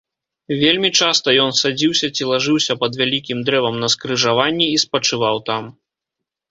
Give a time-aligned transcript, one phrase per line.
[0.61, 5.63] Вельмі часта ён садзіўся ці лажыўся пад вялікім дрэвам на скрыжаванні і спачываў там.